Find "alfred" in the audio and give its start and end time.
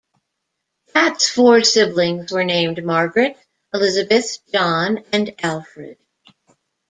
5.43-5.99